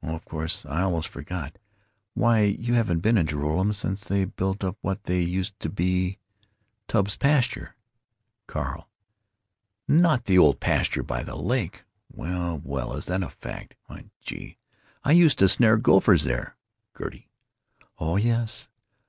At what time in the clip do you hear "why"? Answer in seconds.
2.14-2.42, 13.86-14.04